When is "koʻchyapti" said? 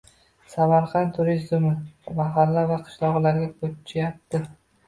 3.63-4.43